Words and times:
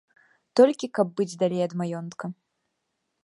Толькі 0.59 0.87
каб 0.99 1.07
быць 1.19 1.29
далей 1.43 1.61
ад 1.67 1.73
маёнтка. 1.81 2.25